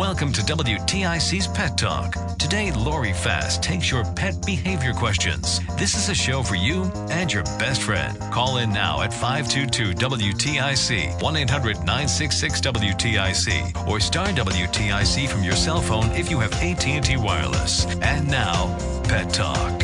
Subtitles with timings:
[0.00, 2.14] Welcome to WTIC's Pet Talk.
[2.38, 5.60] Today, Lori Fass takes your pet behavior questions.
[5.76, 8.18] This is a show for you and your best friend.
[8.32, 15.54] Call in now at 522 WTIC, 1 800 966 WTIC, or star WTIC from your
[15.54, 17.84] cell phone if you have AT&T Wireless.
[17.96, 18.74] And now,
[19.04, 19.82] Pet Talk.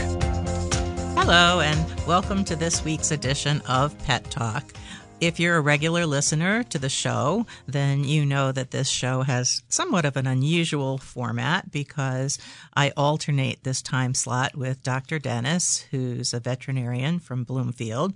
[1.19, 4.73] Hello, and welcome to this week's edition of Pet Talk.
[5.19, 9.63] If you're a regular listener to the show, then you know that this show has
[9.67, 12.39] somewhat of an unusual format because
[12.75, 15.19] I alternate this time slot with Dr.
[15.19, 18.13] Dennis, who's a veterinarian from Bloomfield.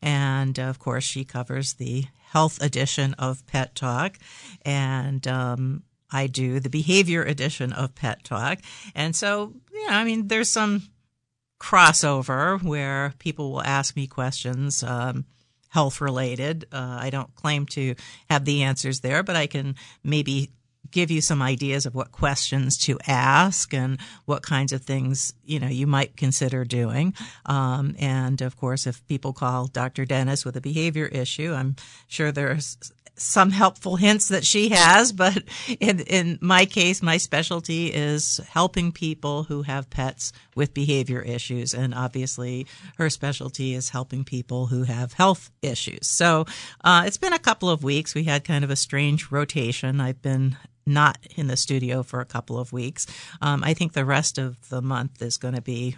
[0.00, 4.16] And of course, she covers the health edition of Pet Talk.
[4.62, 8.60] And um, I do the behavior edition of Pet Talk.
[8.94, 10.84] And so, yeah, I mean, there's some
[11.60, 14.82] crossover where people will ask me questions.
[14.82, 15.26] Um,
[15.68, 16.66] health related.
[16.72, 17.94] Uh, I don't claim to
[18.30, 20.50] have the answers there, but I can maybe
[20.90, 25.60] give you some ideas of what questions to ask and what kinds of things you
[25.60, 27.14] know you might consider doing.
[27.46, 30.04] Um, and of course, if people call Dr.
[30.04, 31.76] Dennis with a behavior issue, I'm
[32.06, 32.78] sure there's
[33.18, 35.42] some helpful hints that she has, but
[35.80, 41.74] in, in my case, my specialty is helping people who have pets with behavior issues.
[41.74, 46.06] And obviously her specialty is helping people who have health issues.
[46.06, 46.46] So,
[46.84, 48.14] uh, it's been a couple of weeks.
[48.14, 50.00] We had kind of a strange rotation.
[50.00, 50.56] I've been
[50.86, 53.06] not in the studio for a couple of weeks.
[53.42, 55.96] Um, I think the rest of the month is going to be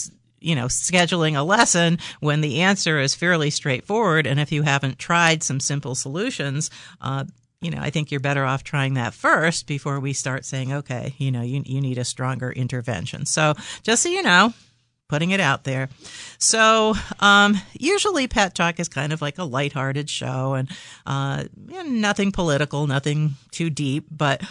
[0.44, 4.28] you know, scheduling a lesson when the answer is fairly straightforward.
[4.28, 7.24] And if you haven't tried some simple solutions, uh,
[7.62, 11.16] you know, I think you're better off trying that first before we start saying, okay,
[11.18, 13.26] you know, you, you need a stronger intervention.
[13.26, 14.54] So just so you know,
[15.08, 15.90] putting it out there.
[16.38, 20.70] So, um, usually Pet Talk is kind of like a lighthearted show and
[21.06, 21.46] uh,
[21.86, 24.08] nothing political, nothing too deep.
[24.10, 24.42] But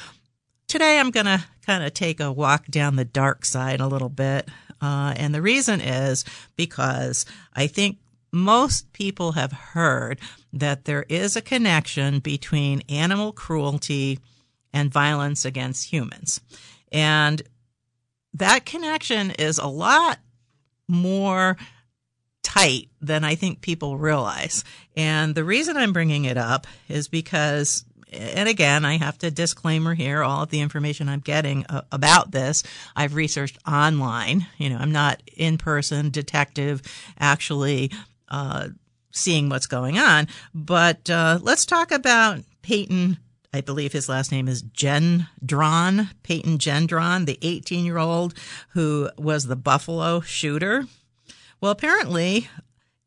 [0.68, 4.08] today I'm going to kind of take a walk down the dark side a little
[4.08, 4.48] bit.
[4.80, 6.24] Uh, and the reason is
[6.56, 7.24] because
[7.54, 7.98] I think
[8.32, 10.18] most people have heard
[10.52, 14.18] that there is a connection between animal cruelty
[14.72, 16.40] and violence against humans.
[16.90, 17.42] And
[18.34, 20.18] that connection is a lot
[20.88, 21.56] more
[22.42, 24.64] tight than I think people realize.
[24.96, 29.94] And the reason I'm bringing it up is because and again, I have to disclaimer
[29.94, 32.62] here all of the information I'm getting uh, about this.
[32.94, 34.46] I've researched online.
[34.58, 36.82] You know, I'm not in person detective
[37.18, 37.90] actually
[38.28, 38.68] uh,
[39.12, 40.28] seeing what's going on.
[40.54, 43.16] But uh, let's talk about Peyton.
[43.52, 48.34] I believe his last name is Gendron, Peyton Gendron, the 18 year old
[48.70, 50.86] who was the Buffalo shooter.
[51.60, 52.48] Well, apparently,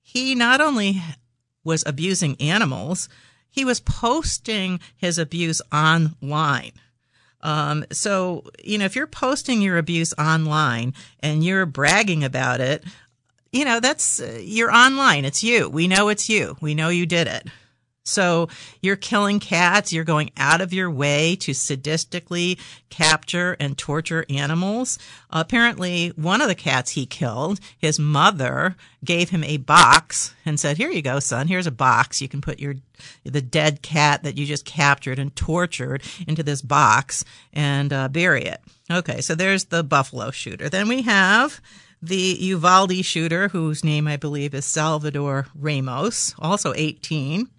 [0.01, 1.01] he not only
[1.63, 3.09] was abusing animals,
[3.49, 6.73] he was posting his abuse online.
[7.41, 12.83] Um, so, you know, if you're posting your abuse online and you're bragging about it,
[13.51, 15.25] you know, that's, uh, you're online.
[15.25, 15.69] It's you.
[15.69, 16.57] We know it's you.
[16.61, 17.47] We know you did it.
[18.05, 18.49] So
[18.81, 19.91] you're killing cats.
[19.91, 22.59] You're going out of your way to sadistically
[22.91, 24.99] capture and torture animals.
[25.31, 30.77] Apparently, one of the cats he killed, his mother gave him a box and said,
[30.77, 31.47] "Here you go, son.
[31.47, 32.21] Here's a box.
[32.21, 32.75] You can put your
[33.23, 38.43] the dead cat that you just captured and tortured into this box and uh, bury
[38.43, 38.61] it."
[38.91, 40.69] Okay, so there's the buffalo shooter.
[40.69, 41.59] Then we have
[42.03, 47.49] the Uvalde shooter, whose name I believe is Salvador Ramos, also 18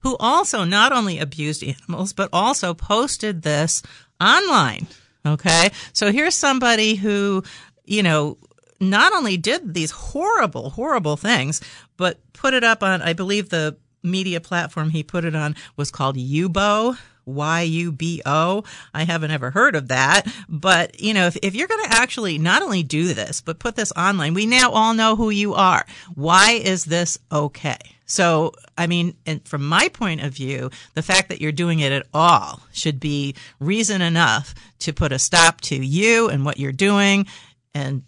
[0.00, 3.82] who also not only abused animals, but also posted this
[4.20, 4.86] online.
[5.26, 5.70] Okay.
[5.92, 7.42] So here's somebody who,
[7.84, 8.38] you know,
[8.80, 11.60] not only did these horrible, horrible things,
[11.96, 15.90] but put it up on, I believe the media platform he put it on was
[15.90, 16.96] called Yubo.
[17.28, 18.64] Y-U-B-O.
[18.94, 20.26] I haven't ever heard of that.
[20.48, 23.76] But, you know, if, if you're going to actually not only do this, but put
[23.76, 25.84] this online, we now all know who you are.
[26.14, 27.78] Why is this okay?
[28.06, 31.92] So, I mean, and from my point of view, the fact that you're doing it
[31.92, 36.72] at all should be reason enough to put a stop to you and what you're
[36.72, 37.26] doing
[37.74, 38.02] and,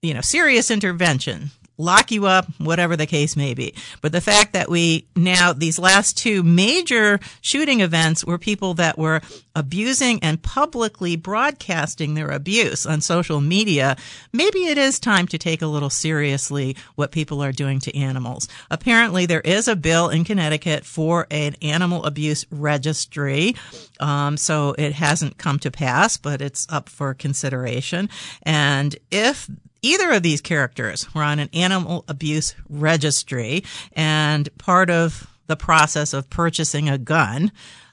[0.00, 1.50] you know, serious intervention
[1.82, 3.74] lock you up, whatever the case may be.
[4.00, 8.98] But the fact that we now, these last two major shooting events were people that
[8.98, 9.20] were
[9.54, 13.96] abusing and publicly broadcasting their abuse on social media,
[14.32, 18.48] maybe it is time to take a little seriously what people are doing to animals.
[18.70, 23.54] Apparently, there is a bill in Connecticut for an animal abuse registry.
[24.00, 28.08] Um, so it hasn't come to pass, but it's up for consideration.
[28.42, 29.48] And if
[29.82, 36.14] either of these characters were on an animal abuse registry and part of the process
[36.14, 37.52] of purchasing a gun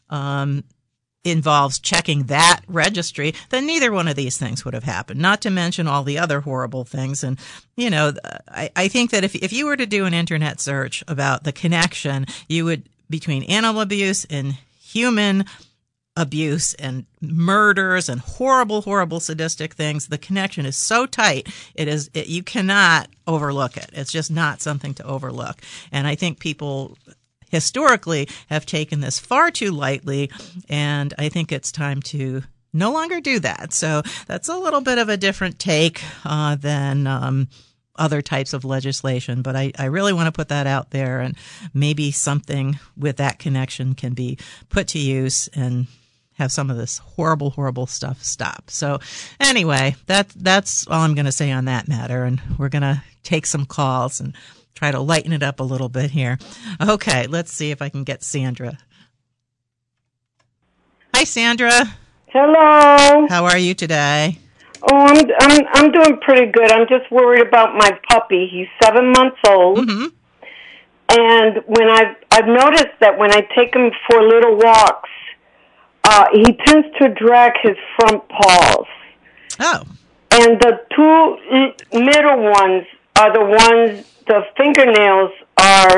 [0.10, 0.64] um,
[1.24, 5.20] involves checking that registry, then neither one of these things would have happened.
[5.20, 7.24] Not to mention all the other horrible things.
[7.24, 7.38] And,
[7.76, 8.14] you know,
[8.48, 11.52] I, I think that if, if you were to do an internet search about the
[11.52, 15.46] connection, you would between animal abuse and human
[16.16, 20.08] abuse and murders and horrible, horrible sadistic things.
[20.08, 21.48] The connection is so tight.
[21.76, 23.90] It is, it, you cannot overlook it.
[23.94, 25.62] It's just not something to overlook.
[25.92, 26.98] And I think people
[27.50, 30.30] historically have taken this far too lightly.
[30.68, 33.74] And I think it's time to no longer do that.
[33.74, 37.48] So that's a little bit of a different take uh, than, um,
[37.96, 39.42] other types of legislation.
[39.42, 41.36] But I, I really want to put that out there and
[41.74, 44.38] maybe something with that connection can be
[44.70, 45.88] put to use and
[46.40, 48.72] have some of this horrible, horrible stuff stop.
[48.72, 49.00] So
[49.40, 53.04] anyway, that that's all I'm going to say on that matter, and we're going to
[53.24, 54.36] take some calls and
[54.74, 56.40] try to lighten it up a little bit here.
[56.82, 58.78] Okay, let's see if I can get Sandra.
[61.14, 61.84] Hi, Sandra.
[62.28, 63.28] Hello.
[63.28, 64.40] How are you today?
[64.82, 66.72] Oh, I'm I'm I'm doing pretty good.
[66.72, 68.48] I'm just worried about my puppy.
[68.50, 69.80] He's seven months old.
[69.80, 70.06] Mm-hmm.
[71.12, 75.10] And when I've I've noticed that when I take him for little walks,
[76.10, 78.88] uh, he tends to drag his front paws.
[79.60, 79.84] Oh.
[80.32, 82.86] And the two middle ones
[83.20, 85.98] are the ones, the fingernails are,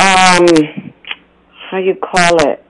[0.00, 0.92] um,
[1.70, 2.64] how you call it?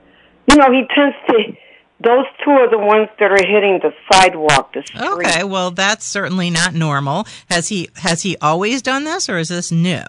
[0.47, 1.57] You know, he tends to,
[2.03, 5.03] those two are the ones that are hitting the sidewalk, the street.
[5.03, 7.25] Okay, well, that's certainly not normal.
[7.49, 10.03] Has he has he always done this, or is this new?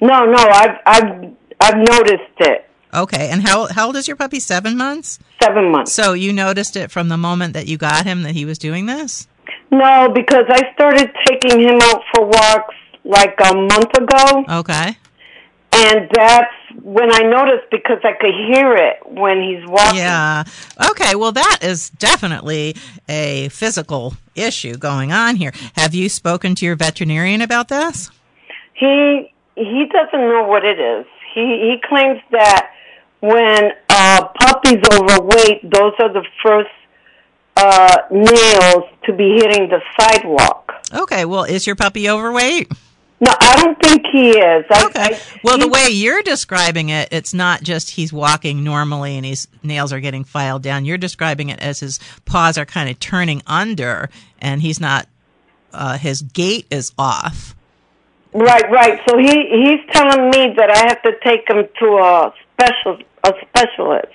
[0.00, 2.68] No, no, I've I've I've noticed it.
[2.94, 4.38] Okay, and how how old is your puppy?
[4.40, 5.18] Seven months.
[5.42, 5.92] Seven months.
[5.92, 8.86] So you noticed it from the moment that you got him that he was doing
[8.86, 9.28] this?
[9.70, 14.44] No, because I started taking him out for walks like a month ago.
[14.60, 14.98] Okay.
[15.74, 20.00] And that's when I noticed because I could hear it when he's walking.
[20.00, 20.44] Yeah.
[20.90, 22.76] Okay, well that is definitely
[23.08, 25.52] a physical issue going on here.
[25.74, 28.10] Have you spoken to your veterinarian about this?
[28.74, 31.06] He he doesn't know what it is.
[31.34, 32.70] He he claims that
[33.22, 36.70] when a puppy's overweight, those are the first
[37.56, 40.72] uh, nails to be hitting the sidewalk.
[40.92, 42.70] Okay, well, is your puppy overweight?
[43.20, 44.64] No, I don't think he is.
[44.68, 45.14] I, okay.
[45.14, 49.46] I, well, the way you're describing it, it's not just he's walking normally and his
[49.62, 50.84] nails are getting filed down.
[50.84, 54.10] You're describing it as his paws are kind of turning under
[54.40, 55.06] and he's not,
[55.72, 57.54] uh, his gait is off.
[58.34, 59.00] Right, right.
[59.08, 63.32] So he he's telling me that I have to take him to a special a
[63.48, 64.12] specialist.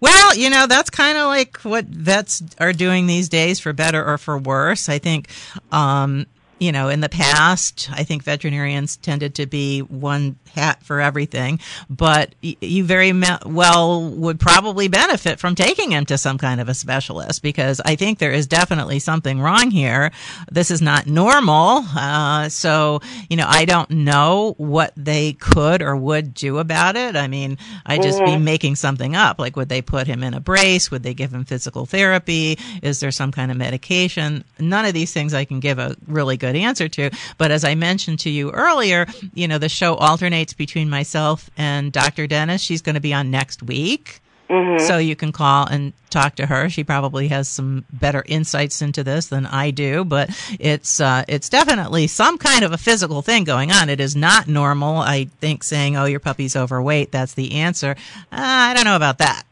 [0.00, 4.04] Well, you know, that's kind of like what vets are doing these days for better
[4.04, 4.88] or for worse.
[4.88, 5.28] I think
[5.72, 6.26] um,
[6.64, 11.60] you know, in the past, I think veterinarians tended to be one hat for everything,
[11.90, 13.12] but you very
[13.44, 17.96] well would probably benefit from taking him to some kind of a specialist because I
[17.96, 20.10] think there is definitely something wrong here.
[20.50, 21.84] This is not normal.
[21.94, 27.14] Uh, so, you know, I don't know what they could or would do about it.
[27.14, 28.38] I mean, I'd just mm-hmm.
[28.38, 29.38] be making something up.
[29.38, 30.90] Like, would they put him in a brace?
[30.90, 32.58] Would they give him physical therapy?
[32.82, 34.44] Is there some kind of medication?
[34.58, 37.10] None of these things I can give a really good answer to.
[37.38, 41.92] But as I mentioned to you earlier, you know, the show alternates between myself and
[41.92, 42.26] Dr.
[42.26, 42.62] Dennis.
[42.62, 44.20] She's going to be on next week.
[44.48, 44.84] Mm-hmm.
[44.86, 46.68] So you can call and talk to her.
[46.68, 50.28] She probably has some better insights into this than I do, but
[50.60, 53.88] it's uh, it's definitely some kind of a physical thing going on.
[53.88, 54.98] It is not normal.
[54.98, 57.96] I think saying, "Oh, your puppy's overweight," that's the answer.
[58.30, 59.44] Uh, I don't know about that.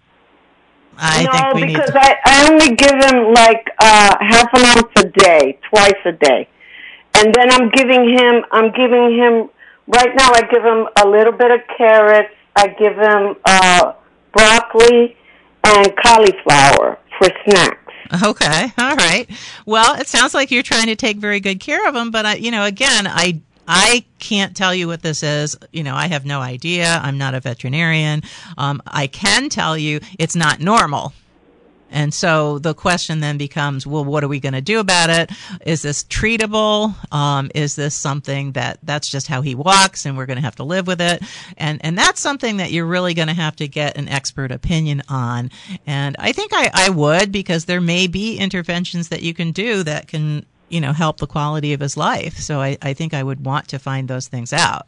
[0.99, 5.09] I no, because to- I, I only give him like uh, half an ounce a
[5.09, 6.49] day, twice a day,
[7.23, 9.49] and then I'm giving him I'm giving him
[9.87, 12.35] right now I give him a little bit of carrots.
[12.57, 13.93] I give him uh,
[14.33, 15.17] broccoli
[15.65, 17.79] and cauliflower for snacks.
[18.25, 19.27] Okay, all right.
[19.65, 22.35] Well, it sounds like you're trying to take very good care of him, but I,
[22.35, 25.57] you know, again, I I can't tell you what this is.
[25.71, 26.99] You know, I have no idea.
[27.03, 28.23] I'm not a veterinarian.
[28.59, 31.13] Um, I can tell you it's not normal.
[31.93, 35.31] And so the question then becomes, well, what are we going to do about it?
[35.65, 36.95] Is this treatable?
[37.13, 40.57] Um, is this something that that's just how he walks and we're going to have
[40.57, 41.23] to live with it?
[41.57, 45.03] And, and that's something that you're really going to have to get an expert opinion
[45.09, 45.51] on.
[45.87, 49.83] And I think I, I would because there may be interventions that you can do
[49.83, 52.39] that can, you know, help the quality of his life.
[52.39, 54.87] So I, I think I would want to find those things out.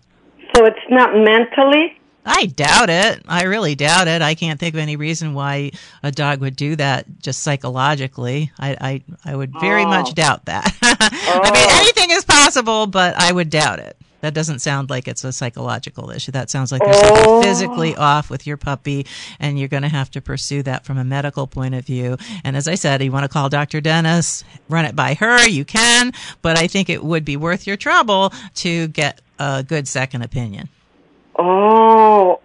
[0.54, 1.98] So it's not mentally?
[2.24, 3.22] I doubt it.
[3.28, 4.22] I really doubt it.
[4.22, 8.50] I can't think of any reason why a dog would do that just psychologically.
[8.58, 9.02] I I,
[9.32, 9.88] I would very oh.
[9.88, 10.76] much doubt that.
[10.82, 10.96] oh.
[11.42, 11.78] I mean, oh.
[11.80, 13.96] anything is possible, but I would doubt it.
[14.24, 16.32] That doesn't sound like it's a psychological issue.
[16.32, 17.14] That sounds like there's oh.
[17.14, 19.06] something physically off with your puppy,
[19.38, 22.16] and you're going to have to pursue that from a medical point of view.
[22.42, 23.82] And as I said, you want to call Dr.
[23.82, 27.76] Dennis, run it by her, you can, but I think it would be worth your
[27.76, 30.70] trouble to get a good second opinion.
[31.36, 32.40] Oh,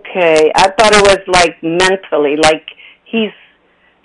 [0.00, 0.50] okay.
[0.54, 2.66] I thought it was like mentally, like
[3.04, 3.32] he's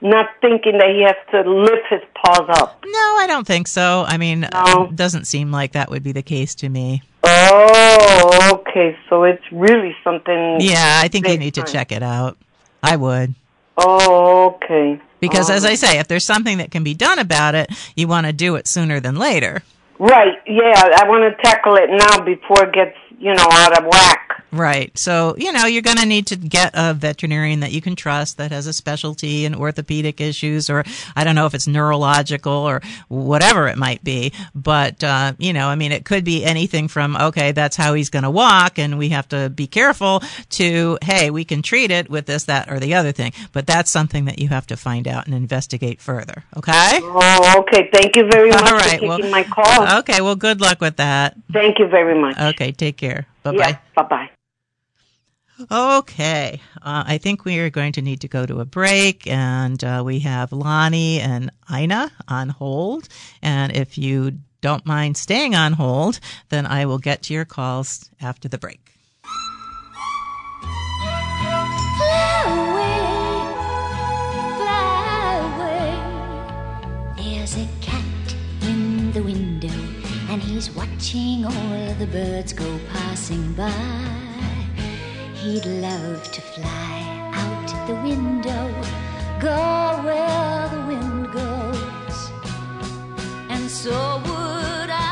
[0.02, 2.84] not thinking that he has to lift his paws up.
[2.86, 4.04] No, I don't think so.
[4.06, 4.50] I mean, no.
[4.52, 7.02] Uh, it doesn't seem like that would be the case to me.
[7.24, 8.98] Oh, okay.
[9.10, 10.58] So it's really something.
[10.60, 11.66] Yeah, I think you need time.
[11.66, 12.38] to check it out.
[12.82, 13.34] I would.
[13.78, 15.02] Oh, okay.
[15.22, 18.10] Because as um, I say, if there's something that can be done about it, you
[18.10, 19.64] want to do it sooner than later.
[20.00, 20.36] Right.
[20.46, 24.33] Yeah, I want to tackle it now before it gets you know, out of whack.
[24.54, 24.96] Right.
[24.98, 28.38] So, you know, you're going to need to get a veterinarian that you can trust
[28.38, 30.84] that has a specialty in orthopedic issues, or
[31.16, 34.32] I don't know if it's neurological or whatever it might be.
[34.54, 38.12] But, uh, you know, I mean, it could be anything from, okay, that's how he's
[38.12, 42.08] going to walk and we have to be careful to, hey, we can treat it
[42.08, 43.34] with this, that, or the other thing.
[43.54, 46.44] But that's something that you have to find out and investigate further.
[46.56, 47.00] Okay?
[47.02, 47.90] Oh, okay.
[47.92, 48.84] Thank you very much All right.
[48.84, 49.98] for taking well, my call.
[50.00, 50.22] Okay.
[50.22, 51.36] Well, good luck with that.
[51.52, 52.38] Thank you very much.
[52.40, 52.72] Okay.
[52.72, 53.26] Take care.
[53.42, 53.58] Bye bye.
[53.58, 54.30] Yeah, bye bye.
[55.70, 59.82] Okay, uh, I think we are going to need to go to a break, and
[59.84, 63.08] uh, we have Lonnie and Ina on hold.
[63.42, 66.20] And if you don't mind staying on hold,
[66.50, 68.80] then I will get to your calls after the break.
[71.98, 72.98] Fly away,
[74.58, 75.36] fly
[77.16, 77.36] away.
[77.36, 79.70] There's a cat in the window,
[80.30, 84.23] and he's watching all the birds go passing by.
[85.44, 88.64] He'd love to fly out the window,
[89.42, 92.32] go where the wind goes,
[93.50, 95.04] and so would I.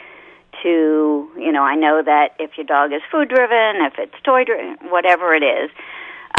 [0.63, 1.29] to.
[1.37, 4.77] You know, I know that if your dog is food driven, if it's toy driven,
[4.89, 5.71] whatever it is,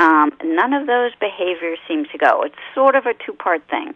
[0.01, 2.43] um, none of those behaviors seem to go.
[2.43, 3.95] It's sort of a two part thing.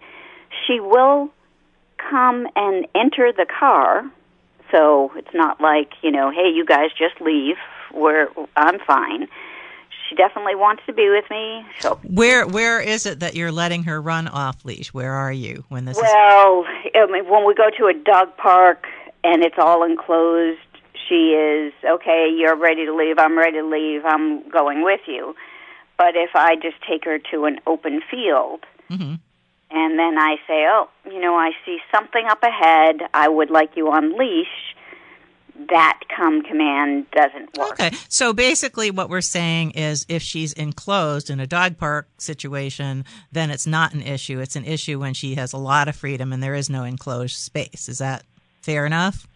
[0.66, 1.30] She will
[1.98, 4.10] come and enter the car,
[4.70, 7.56] so it's not like you know, hey, you guys just leave.
[7.92, 9.28] We're I'm fine.
[10.08, 11.64] She definitely wants to be with me.
[11.80, 14.94] So Where where is it that you're letting her run off leash?
[14.94, 16.02] Where are you when this is?
[16.02, 18.86] Well, I mean, when we go to a dog park
[19.24, 20.60] and it's all enclosed,
[21.08, 22.28] she is okay.
[22.36, 23.18] You're ready to leave.
[23.18, 24.04] I'm ready to leave.
[24.04, 25.34] I'm going with you.
[25.98, 29.14] But if I just take her to an open field hmm
[29.68, 33.00] and then I say, "Oh, you know, I see something up ahead.
[33.12, 34.76] I would like you on leash."
[35.68, 37.72] That come command doesn't work.
[37.72, 43.04] Okay, so basically, what we're saying is, if she's enclosed in a dog park situation,
[43.32, 44.40] then it's not an issue.
[44.40, 47.36] It's an issue when she has a lot of freedom and there is no enclosed
[47.36, 47.88] space.
[47.88, 48.24] Is that
[48.62, 49.26] fair enough?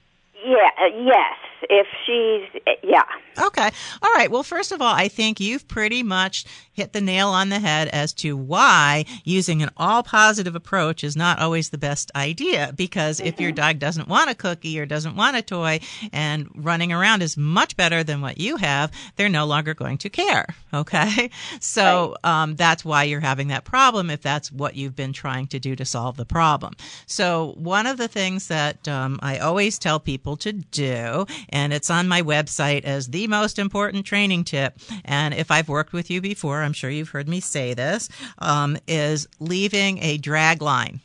[0.44, 0.70] Yeah.
[0.78, 1.36] uh, Yes.
[1.68, 3.02] If she's yeah.
[3.40, 3.70] Okay.
[4.02, 4.30] All right.
[4.30, 7.88] Well, first of all, I think you've pretty much hit the nail on the head
[7.88, 12.72] as to why using an all positive approach is not always the best idea.
[12.74, 15.80] Because if your dog doesn't want a cookie or doesn't want a toy
[16.12, 20.08] and running around is much better than what you have, they're no longer going to
[20.08, 20.46] care.
[20.72, 21.30] Okay.
[21.60, 25.58] So um, that's why you're having that problem if that's what you've been trying to
[25.58, 26.74] do to solve the problem.
[27.06, 31.90] So one of the things that um, I always tell people to do, and it's
[31.90, 36.20] on my website as the most important training tip, and if I've worked with you
[36.20, 38.08] before, I'm sure you've heard me say this,
[38.38, 41.00] um, is leaving a drag line.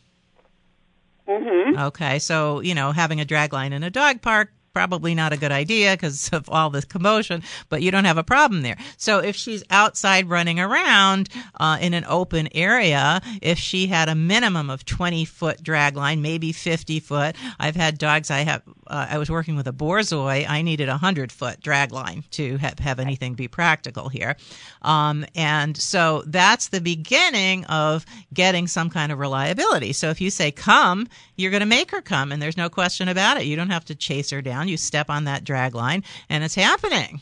[1.27, 1.77] Mm-hmm.
[1.79, 5.37] Okay, so you know, having a drag line in a dog park probably not a
[5.37, 8.75] good idea because of all this commotion, but you don't have a problem there.
[8.97, 14.15] So if she's outside running around uh, in an open area, if she had a
[14.15, 18.29] minimum of 20 foot drag line, maybe 50 foot, I've had dogs.
[18.29, 18.63] I have.
[18.87, 20.47] Uh, I was working with a Borzoi.
[20.47, 24.35] I needed a hundred foot drag line to have, have anything be practical here,
[24.81, 29.93] um, and so that's the beginning of getting some kind of reliability.
[29.93, 33.07] So if you say come, you're going to make her come, and there's no question
[33.07, 33.45] about it.
[33.45, 34.64] You don't have to chase her down.
[34.67, 37.21] You step on that drag line, and it's happening.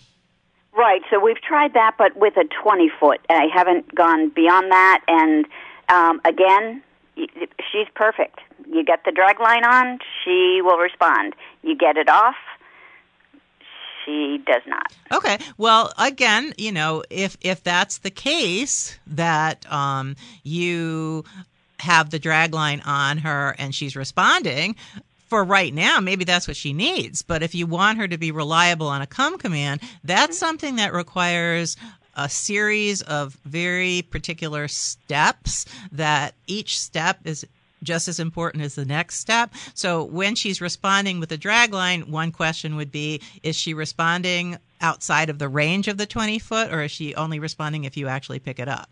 [0.76, 1.02] Right.
[1.10, 3.22] So we've tried that, but with a 20 foot.
[3.30, 5.02] I haven't gone beyond that.
[5.08, 5.46] And
[5.90, 6.82] um, again,
[7.16, 8.40] she's perfect.
[8.68, 11.36] You get the drag line on, she will respond.
[11.62, 12.36] You get it off,
[14.06, 14.94] she does not.
[15.12, 15.38] Okay.
[15.58, 21.24] Well, again, you know, if if that's the case that um, you
[21.80, 24.76] have the drag line on her and she's responding,
[25.34, 27.24] for right now, maybe that's what she needs.
[27.24, 30.94] But if you want her to be reliable on a come command, that's something that
[30.94, 31.76] requires
[32.16, 37.48] a series of very particular steps that each step is
[37.82, 39.56] just as important as the next step.
[39.74, 44.60] So when she's responding with a drag line, one question would be is she responding
[44.82, 48.08] outside of the range of the 20 foot or is she only responding if you
[48.08, 48.88] actually pick it up?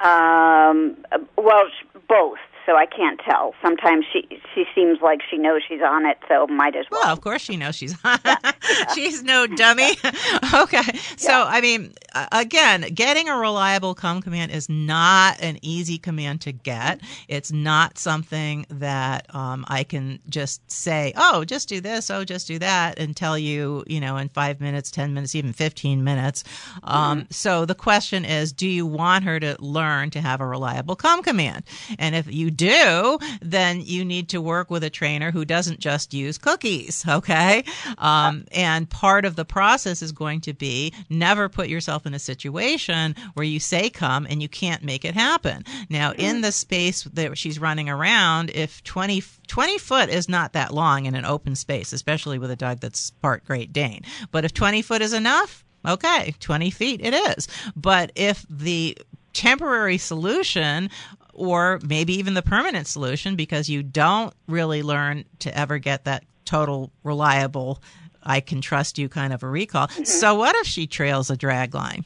[0.00, 0.98] Um,
[1.38, 1.64] well,
[2.06, 2.36] both.
[2.66, 3.54] So I can't tell.
[3.62, 7.00] Sometimes she she seems like she knows she's on it, so might as well.
[7.04, 7.96] Well, of course she knows she's
[8.94, 9.92] she's no dummy.
[10.54, 10.82] okay.
[11.16, 11.94] So, I mean,
[12.32, 17.00] again, getting a reliable come command is not an easy command to get.
[17.28, 22.48] It's not something that um, I can just say, oh, just do this, oh, just
[22.48, 26.44] do that, and tell you, you know, in five minutes, 10 minutes, even 15 minutes.
[26.82, 30.96] Um, So the question is, do you want her to learn to have a reliable
[30.96, 31.64] come command?
[31.98, 36.14] And if you do, then you need to work with a trainer who doesn't just
[36.14, 37.04] use cookies.
[37.16, 37.64] Okay.
[37.98, 42.18] Um, and part of the process is going to be never put yourself in a
[42.18, 45.64] situation where you say come and you can't make it happen.
[45.88, 50.74] Now, in the space that she's running around, if 20, 20 foot is not that
[50.74, 54.02] long in an open space, especially with a dog that's part Great Dane.
[54.30, 57.48] But if 20 foot is enough, okay, 20 feet it is.
[57.74, 58.96] But if the
[59.36, 60.88] temporary solution
[61.36, 66.24] or maybe even the permanent solution because you don't really learn to ever get that
[66.44, 67.80] total reliable
[68.28, 69.86] I can trust you kind of a recall.
[69.86, 70.04] Mm-hmm.
[70.04, 72.04] So what if she trails a drag line?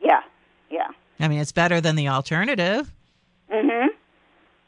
[0.00, 0.22] Yeah.
[0.70, 0.88] Yeah.
[1.20, 2.90] I mean, it's better than the alternative.
[3.52, 3.88] Mhm.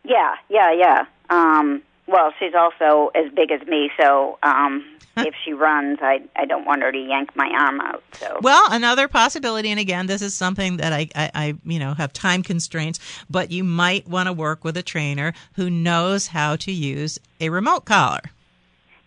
[0.05, 1.05] Yeah, yeah, yeah.
[1.31, 4.85] Um well, she's also as big as me, so um
[5.27, 8.03] if she runs, I I don't want her to yank my arm out.
[8.13, 11.95] So well, another possibility, and again, this is something that I, I, I you know
[11.95, 16.57] have time constraints, but you might want to work with a trainer who knows how
[16.57, 18.21] to use a remote collar.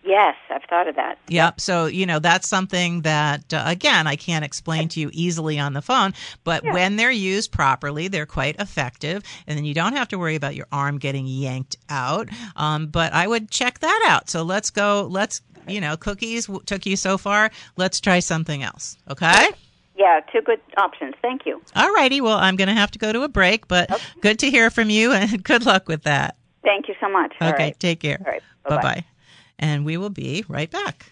[0.04, 1.18] Yes, I've thought of that.
[1.28, 1.60] Yep.
[1.60, 5.74] So, you know, that's something that, uh, again, I can't explain to you easily on
[5.74, 6.72] the phone, but yeah.
[6.72, 9.22] when they're used properly, they're quite effective.
[9.46, 12.28] And then you don't have to worry about your arm getting yanked out.
[12.56, 14.28] Um, but I would check that out.
[14.28, 17.50] So let's go, let's you know, cookies took you so far.
[17.76, 18.96] Let's try something else.
[19.10, 19.48] Okay?
[19.96, 21.14] Yeah, two good options.
[21.22, 21.62] Thank you.
[21.76, 22.20] All righty.
[22.20, 24.02] Well, I'm going to have to go to a break, but okay.
[24.20, 26.36] good to hear from you and good luck with that.
[26.62, 27.34] Thank you so much.
[27.40, 28.18] Okay, take care.
[28.24, 28.42] All right.
[28.68, 29.04] Bye bye.
[29.58, 31.11] And we will be right back.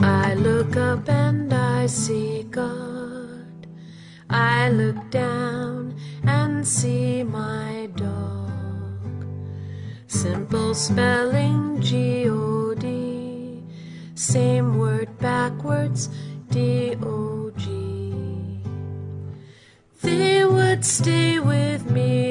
[0.00, 3.66] I look up and I see God.
[4.28, 9.26] I look down and see my dog.
[10.06, 13.62] Simple spelling G O D.
[14.14, 16.08] Same word backwards
[16.50, 18.60] D O G.
[20.02, 22.25] They would stay with me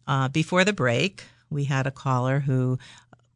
[0.06, 2.78] Uh, before the break, we had a caller who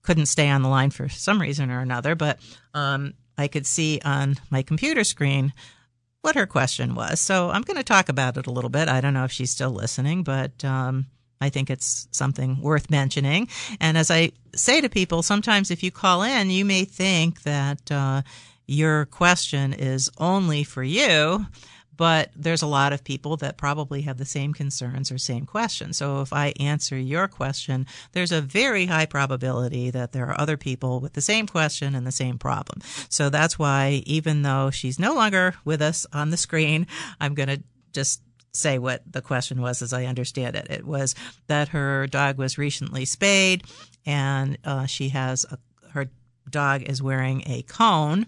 [0.02, 2.38] couldn't stay on the line for some reason or another, but
[2.74, 5.52] um, I could see on my computer screen
[6.22, 7.20] what her question was.
[7.20, 8.88] So I'm going to talk about it a little bit.
[8.88, 11.06] I don't know if she's still listening, but um,
[11.40, 13.48] I think it's something worth mentioning.
[13.80, 17.90] And as I say to people, sometimes if you call in, you may think that
[17.92, 18.22] uh,
[18.66, 21.46] your question is only for you.
[21.96, 25.96] but there's a lot of people that probably have the same concerns or same questions.
[25.96, 30.56] So if I answer your question, there's a very high probability that there are other
[30.56, 32.80] people with the same question and the same problem.
[33.08, 36.86] So that's why, even though she's no longer with us on the screen,
[37.20, 38.20] I'm going to just
[38.56, 40.66] say what the question was as I understand it.
[40.70, 41.14] It was
[41.46, 43.64] that her dog was recently spayed
[44.04, 45.58] and uh, she has a,
[45.90, 46.08] her
[46.48, 48.26] dog is wearing a cone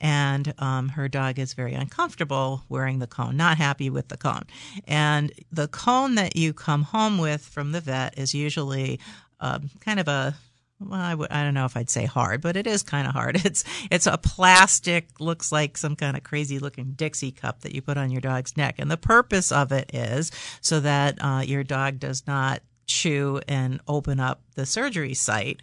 [0.00, 4.44] and um, her dog is very uncomfortable wearing the cone, not happy with the cone.
[4.86, 9.00] And the cone that you come home with from the vet is usually
[9.40, 10.34] uh, kind of a
[10.80, 13.12] well, I w- I don't know if I'd say hard, but it is kind of
[13.12, 13.42] hard.
[13.44, 17.82] It's it's a plastic, looks like some kind of crazy looking Dixie cup that you
[17.82, 21.64] put on your dog's neck, and the purpose of it is so that uh, your
[21.64, 25.60] dog does not chew and open up the surgery site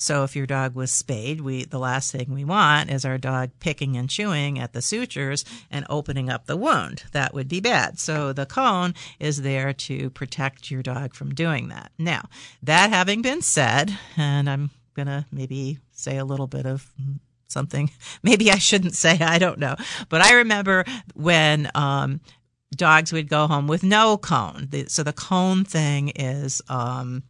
[0.00, 3.50] so if your dog was spayed, we the last thing we want is our dog
[3.60, 7.04] picking and chewing at the sutures and opening up the wound.
[7.12, 7.98] That would be bad.
[7.98, 11.92] So the cone is there to protect your dog from doing that.
[11.98, 12.30] Now,
[12.62, 16.90] that having been said, and I'm going to maybe say a little bit of
[17.48, 17.90] something
[18.22, 19.76] maybe I shouldn't say, I don't know.
[20.08, 22.22] But I remember when um,
[22.74, 24.70] dogs would go home with no cone.
[24.88, 27.22] so the cone thing is um,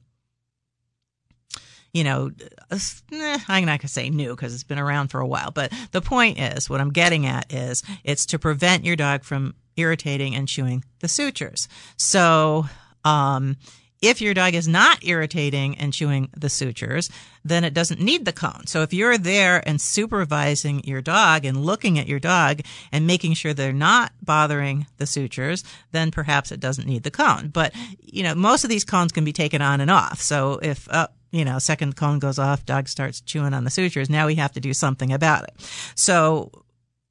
[1.92, 2.30] you know,
[2.70, 5.72] eh, I'm not going to say new because it's been around for a while, but
[5.92, 10.34] the point is what I'm getting at is it's to prevent your dog from irritating
[10.34, 11.68] and chewing the sutures.
[11.96, 12.66] So,
[13.04, 13.56] um,
[14.02, 17.10] if your dog is not irritating and chewing the sutures,
[17.44, 18.66] then it doesn't need the cone.
[18.66, 23.34] So if you're there and supervising your dog and looking at your dog and making
[23.34, 27.48] sure they're not bothering the sutures, then perhaps it doesn't need the cone.
[27.48, 30.20] But, you know, most of these cones can be taken on and off.
[30.20, 34.10] So if, uh, you know, second cone goes off, dog starts chewing on the sutures.
[34.10, 35.54] Now we have to do something about it.
[35.94, 36.50] So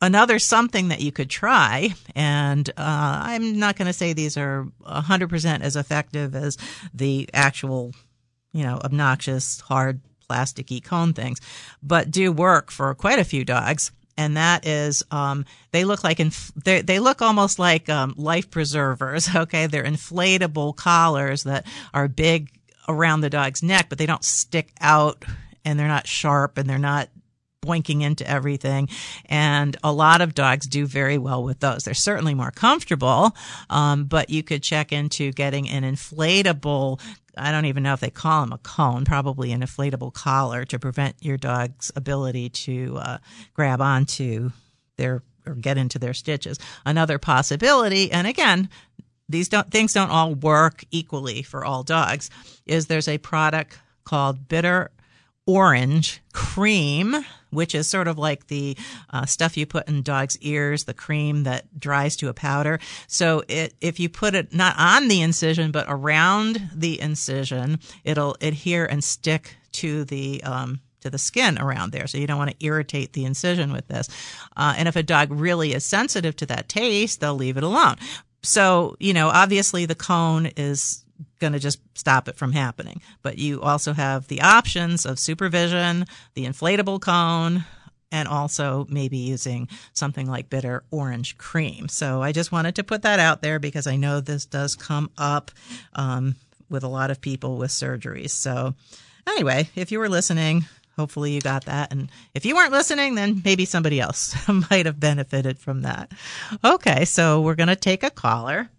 [0.02, 2.74] another something that you could try, and uh,
[3.24, 6.58] I'm not going to say these are 100% as effective as
[6.94, 7.94] the actual,
[8.52, 11.40] you know, obnoxious, hard, plasticky cone things,
[11.82, 13.92] but do work for quite a few dogs.
[14.18, 18.52] And that is, um, they look like inf- they they look almost like um, life
[18.52, 19.30] preservers.
[19.36, 22.52] Okay, they're inflatable collars that are big
[22.90, 25.24] around the dog's neck, but they don't stick out
[25.64, 27.10] and they're not sharp and they're not
[27.62, 28.90] boinking into everything.
[29.26, 31.84] And a lot of dogs do very well with those.
[31.84, 33.36] They're certainly more comfortable,
[33.70, 37.00] um, but you could check into getting an inflatable.
[37.38, 40.80] I don't even know if they call them a cone, probably an inflatable collar to
[40.80, 43.18] prevent your dog's ability to uh,
[43.54, 44.52] grab onto
[44.98, 46.60] their or get into their stitches.
[46.86, 48.70] Another possibility, and again,
[49.30, 52.30] these don't, things don't all work equally for all dogs,
[52.66, 54.92] is there's a product called bitter
[55.46, 58.78] orange cream, which is sort of like the
[59.10, 62.80] uh, stuff you put in dogs' ears, the cream that dries to a powder.
[63.08, 68.36] So it, if you put it not on the incision, but around the incision, it'll
[68.42, 72.06] adhere and stick to the, um, to the skin around there.
[72.06, 74.08] So you don't want to irritate the incision with this.
[74.56, 77.96] Uh, and if a dog really is sensitive to that taste, they'll leave it alone.
[78.42, 81.04] So, you know, obviously the cone is
[81.40, 83.02] going to just stop it from happening.
[83.22, 87.66] But you also have the options of supervision, the inflatable cone,
[88.12, 91.88] and also maybe using something like bitter orange cream.
[91.88, 95.12] So I just wanted to put that out there because I know this does come
[95.18, 95.52] up
[95.94, 96.36] um,
[96.70, 98.32] with a lot of people with surgeries.
[98.32, 98.74] So
[99.28, 100.66] anyway, if you were listening,
[101.00, 101.92] hopefully you got that.
[101.94, 104.36] And if you weren't listening, then maybe somebody else
[104.70, 106.12] might have benefited from that.
[106.64, 108.70] Okay, so we're going to take a caller.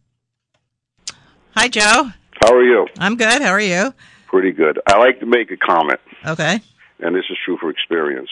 [1.56, 2.10] Hi, Joe.
[2.42, 2.86] How are you?
[2.98, 3.40] I'm good.
[3.40, 3.94] How are you?
[4.28, 4.78] Pretty good.
[4.86, 6.60] I like to make a comment, Okay.
[7.00, 8.30] and this is true for experience.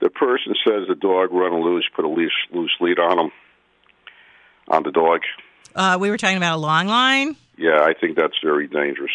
[0.00, 3.30] The person says the dog run loose, put a loose, loose lead on him,
[4.68, 5.20] on the dog.
[5.74, 7.34] Uh, we were talking about a long line.
[7.56, 9.10] Yeah, I think that's very dangerous.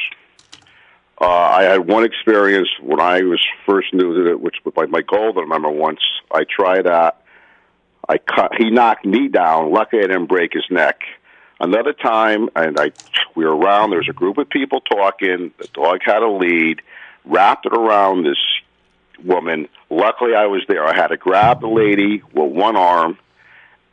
[1.22, 4.88] Uh, I had one experience when I was first new to it, which was my,
[4.88, 5.38] my golden.
[5.38, 6.00] I remember once
[6.32, 7.22] I tried that.
[8.10, 8.54] I cut.
[8.58, 9.72] He knocked me down.
[9.72, 11.02] Luckily, I didn't break his neck.
[11.60, 12.92] Another time, and I
[13.36, 13.92] we were around.
[13.92, 15.54] There was a group of people talking.
[15.60, 16.82] The dog had a lead,
[17.24, 18.40] wrapped it around this
[19.24, 19.70] woman.
[19.92, 20.84] Luckily, I was there.
[20.84, 23.20] I had to grab the lady with one arm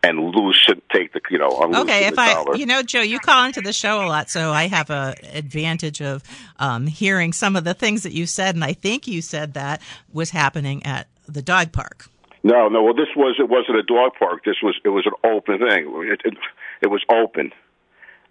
[0.03, 1.49] and loosen, take the you know,
[1.83, 2.57] Okay, if I, collar.
[2.57, 6.01] you know, Joe, you call into the show a lot, so I have a advantage
[6.01, 6.23] of
[6.59, 9.83] um, hearing some of the things that you said, and I think you said that
[10.13, 12.07] was happening at the dog park.
[12.45, 12.83] No, no.
[12.83, 14.45] Well, this was it wasn't a dog park.
[14.45, 15.93] This was it was an open thing.
[16.13, 16.35] It it,
[16.83, 17.53] it was open.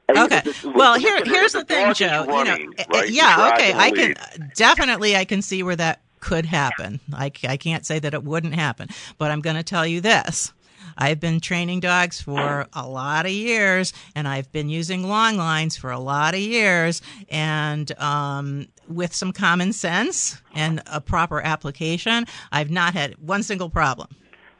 [0.08, 0.40] And Okay.
[0.46, 2.22] this- Well, here here's the the thing, Joe.
[2.22, 3.10] You know, right?
[3.10, 4.16] yeah, okay, I can
[4.56, 7.00] definitely I can see where that could happen.
[7.14, 10.52] I, I can't say that it wouldn't happen, but I'm going to tell you this.
[10.98, 15.78] I've been training dogs for a lot of years, and I've been using long lines
[15.78, 22.26] for a lot of years, and um, with some common sense and a proper application,
[22.52, 24.10] I've not had one single problem.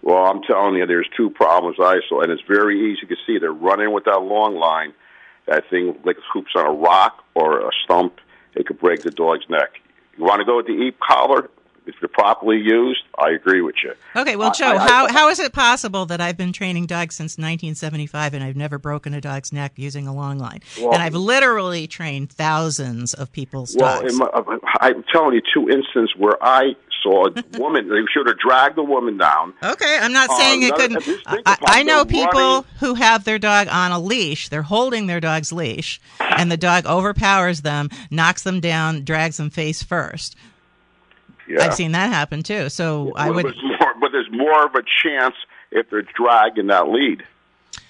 [0.04, 3.40] Well, I'm telling you, there's two problems I saw, and it's very easy to see.
[3.40, 4.94] They're running with that long line.
[5.48, 8.20] That thing, like hoops on a rock or a stump,
[8.54, 9.70] it could break the dog's neck.
[10.18, 11.50] You want to go with the e collar?
[11.88, 13.94] If they're properly used, I agree with you.
[14.16, 17.16] Okay, well, Joe, I- I- how, how is it possible that I've been training dogs
[17.16, 20.60] since 1975 and I've never broken a dog's neck using a long line?
[20.80, 24.14] Well- and I've literally trained thousands of people's Well, dogs.
[24.16, 24.28] my,
[24.82, 27.88] I'm telling you, two instances where I saw a woman.
[27.90, 29.54] They should have dragged the woman down.
[29.64, 31.04] Okay, I'm not Uh, saying it couldn't.
[31.26, 32.64] I, I know people running.
[32.80, 34.50] who have their dog on a leash.
[34.50, 39.50] They're holding their dog's leash, and the dog overpowers them, knocks them down, drags them
[39.52, 40.36] face first.
[41.48, 41.64] Yeah.
[41.64, 42.70] I've seen that happen too.
[42.70, 43.46] So I would.
[43.46, 45.36] more, but there's more of a chance
[45.72, 47.24] if they're dragging that lead.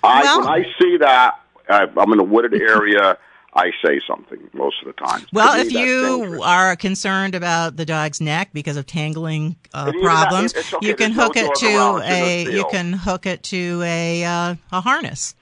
[0.04, 1.40] I Well- when I see that,
[1.70, 3.18] I, I'm in a wooded area.
[3.54, 5.26] I say something most of the time.
[5.34, 6.42] Well, me, if you dangerous.
[6.44, 11.24] are concerned about the dog's neck because of tangling uh, problems, okay, you can no
[11.24, 14.82] hook it to around, it's in a you can hook it to a uh, a
[14.82, 15.34] harness.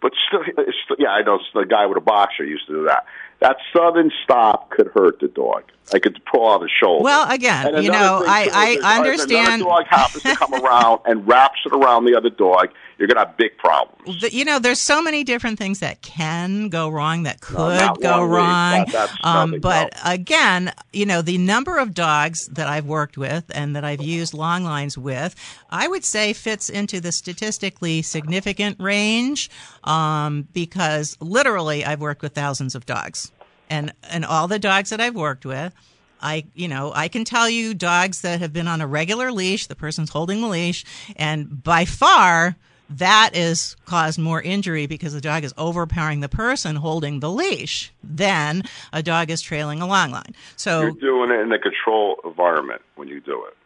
[0.00, 0.42] But still,
[0.84, 3.06] still, yeah, I know the guy with a boxer used to do that.
[3.40, 5.64] That sudden stop could hurt the dog.
[5.92, 7.04] I could pull out his shoulder.
[7.04, 11.00] Well, again, you know, I- I is if understand- Another dog happens to come around
[11.04, 12.68] and wraps it around the other dog.
[12.96, 14.20] You're going to have big problems.
[14.20, 18.00] The- you know, there's so many different things that can go wrong that could not
[18.00, 18.86] go wrong.
[18.92, 23.76] That- um, but again, you know, the number of dogs that I've worked with and
[23.76, 25.34] that I've used long lines with,
[25.70, 29.50] I would say fits into the statistically significant range
[29.82, 33.32] um, because literally I've worked with thousands of dogs.
[33.70, 35.74] And, and all the dogs that I've worked with,
[36.20, 39.66] I, you know, I can tell you dogs that have been on a regular leash,
[39.66, 40.84] the person's holding the leash,
[41.16, 42.56] and by far
[42.90, 47.92] that is caused more injury because the dog is overpowering the person holding the leash
[48.02, 50.34] than a dog is trailing a long line.
[50.56, 53.56] So, You're doing it in a control environment when you do it.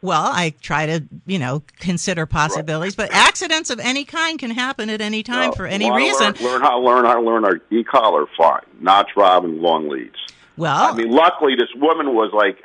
[0.00, 4.90] Well, I try to, you know, consider possibilities, but accidents of any kind can happen
[4.90, 6.34] at any time Well, for any reason.
[6.34, 8.26] Learn, learn how to learn how to learn our e-collar.
[8.36, 10.16] Fine, not driving long leads.
[10.56, 12.62] Well, I mean, luckily this woman was like.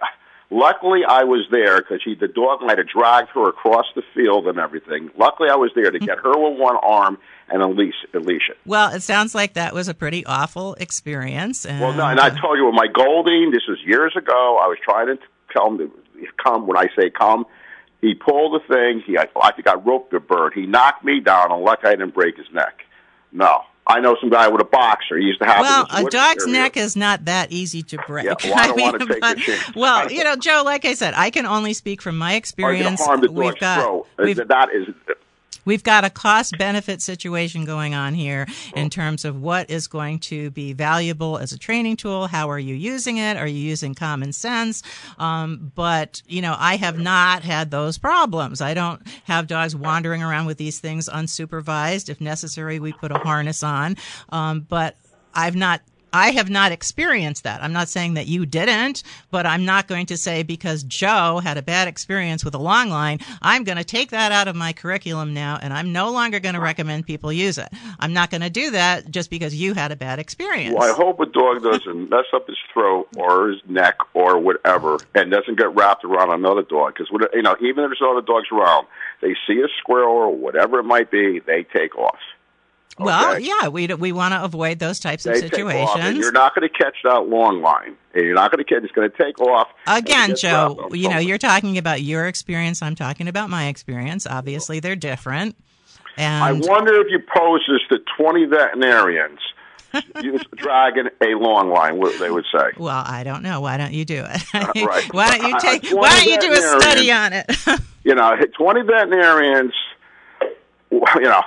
[0.51, 4.47] Luckily, I was there because she the dog might have dragged her across the field
[4.47, 5.09] and everything.
[5.17, 7.17] Luckily, I was there to get her with one arm
[7.49, 8.57] and unleash it.
[8.63, 11.65] Well, it sounds like that was a pretty awful experience.
[11.65, 14.59] And, Well, no, and I uh, told you with my Golding, this was years ago.
[14.61, 15.17] I was trying to
[15.51, 15.91] tell him to
[16.43, 16.67] come.
[16.67, 17.45] When I say come,
[18.01, 19.01] he pulled the thing.
[19.05, 20.53] He, I, I think I roped the bird.
[20.53, 22.81] He knocked me down, and lucky I didn't break his neck.
[23.31, 25.17] No, I know some guy with a boxer.
[25.17, 26.53] He used to have well, a dog's area.
[26.53, 28.25] neck is not that easy to break.
[28.25, 31.29] Yeah, well, I don't wanna take but- well, you know, Joe, like I said, I
[31.29, 32.99] can only speak from my experience.
[32.99, 34.88] to harm the we've got we've, that is
[35.65, 40.19] we've got a cost benefit situation going on here in terms of what is going
[40.19, 42.28] to be valuable as a training tool.
[42.28, 43.38] How are you using it?
[43.38, 44.84] Are you using common sense?
[45.19, 48.62] Um, but you know, I have not had those problems.
[48.62, 52.10] I don't have dogs wandering around with these things unsupervised.
[52.10, 53.97] If necessary, we put a harness on.
[54.30, 54.95] Um, but
[55.34, 55.82] I've not
[56.13, 57.63] I have not experienced that.
[57.63, 61.58] I'm not saying that you didn't, but I'm not going to say because Joe had
[61.58, 64.73] a bad experience with a long line, I'm going to take that out of my
[64.73, 67.69] curriculum now and I'm no longer going to recommend people use it.
[67.99, 70.76] I'm not going to do that just because you had a bad experience.
[70.78, 74.99] Well, I hope a dog doesn't mess up his throat or his neck or whatever,
[75.15, 76.93] and doesn't get wrapped around another dog.
[76.93, 78.88] Because you know, even if there's other dogs around,
[79.21, 82.19] they see a squirrel or whatever it might be, they take off.
[82.99, 86.17] Well, yeah, we we want to avoid those types of They and situations.
[86.17, 87.95] you're not going to catch that long line.
[88.13, 88.84] And you're not going to catch.
[88.84, 89.67] It's going to take off.
[89.88, 92.82] Again, it gets wrapped Joe, you know, you're talking about your experience.
[92.82, 94.27] I'm talking about my experience.
[94.27, 95.56] Obviously, they're different.
[96.17, 99.39] And I wonder if you pose this to 20 veterinarians,
[100.21, 102.71] you dragging a long line, what they would say.
[102.77, 103.62] Well, I don't know.
[103.62, 104.53] Why don't you do it?
[104.86, 105.08] right.
[105.13, 105.89] why don't you take?
[105.89, 107.51] Why don't you do a study on it?
[108.03, 109.73] You know, 20 veterinarians,
[110.91, 111.41] you know,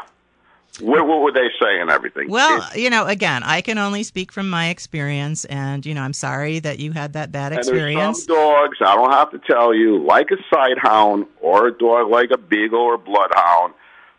[0.80, 2.30] what, what would they say and everything?
[2.30, 6.12] well, you know, again, I can only speak from my experience, and you know, I'm
[6.12, 8.24] sorry that you had that bad experience.
[8.24, 12.30] some dogs, I don't have to tell you, like a sighthound or a dog like
[12.30, 13.74] a beagle or bloodhound,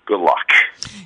[0.05, 0.51] good luck.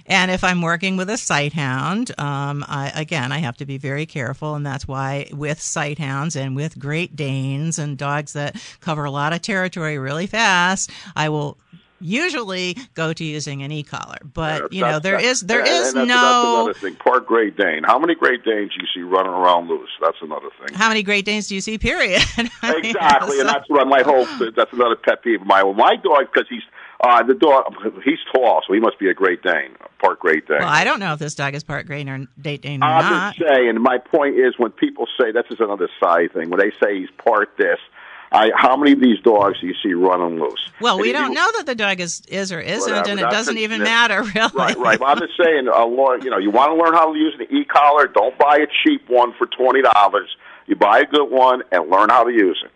[0.06, 3.78] And if I'm working with a sight hound, um, I, again, I have to be
[3.78, 8.56] very careful, and that's why with sight hounds and with Great Danes and dogs that
[8.80, 11.58] cover a lot of territory really fast, I will
[12.02, 14.18] usually go to using an e-collar.
[14.24, 16.64] But you know, there is there that- is there and- is that's, no.
[16.66, 16.96] Another thing.
[16.96, 17.84] Part Great Dane.
[17.84, 19.90] How many Great Danes do you see running around loose?
[20.02, 20.76] That's another thing.
[20.78, 21.78] How many Great Danes do you see?
[21.78, 22.22] Period.
[22.64, 24.26] Exactly, and that's what my whole.
[24.56, 25.66] That's another pet peeve of mine.
[25.66, 26.64] Well, my dog, because he's
[27.04, 27.74] Uh, the dog,
[28.06, 30.60] he's tall, so he must be a Great Dane, part Great Dane.
[30.60, 33.12] Well, I don't know if this dog is part Great or Great Dane or I'm
[33.12, 33.36] not.
[33.36, 33.82] just saying.
[33.82, 37.10] My point is, when people say this is another side thing, when they say he's
[37.24, 37.80] part this,
[38.34, 40.70] I how many of these dogs do you see running loose?
[40.80, 43.10] Well, we And if don't you- know that the dog is is or isn't, Whatever,
[43.10, 44.52] and it doesn't a- even that- matter really.
[44.54, 45.00] Right, right.
[45.00, 45.86] But I'm just saying, uh,
[46.24, 48.08] you know, you want to learn how to use an e-collar.
[48.08, 50.30] Don't buy a cheap one for twenty dollars.
[50.68, 52.72] You buy a good one and learn how to use it.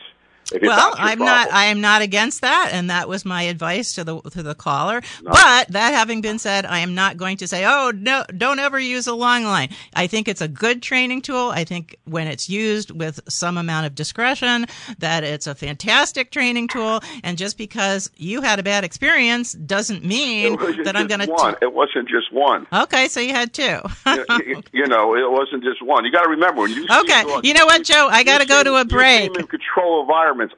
[0.61, 1.51] Well, not I'm not.
[1.51, 5.01] I am not against that, and that was my advice to the to the caller.
[5.23, 8.79] But that having been said, I am not going to say, "Oh, no, don't ever
[8.79, 11.49] use a long line." I think it's a good training tool.
[11.49, 14.67] I think when it's used with some amount of discretion,
[14.99, 16.99] that it's a fantastic training tool.
[17.23, 21.55] And just because you had a bad experience doesn't mean that I'm going one.
[21.61, 22.67] It wasn't just one.
[22.71, 23.79] Okay, so you had two.
[24.05, 26.05] you, you- you know, it wasn't just one.
[26.05, 28.07] You got to remember when you Okay, you know what, Joe?
[28.11, 29.35] I got to go to a break.
[29.37, 30.05] in control